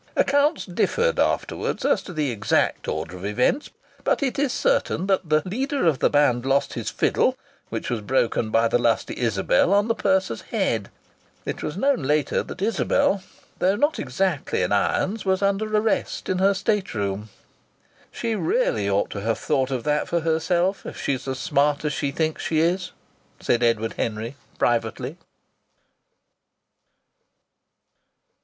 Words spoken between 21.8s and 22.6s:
as she thinks she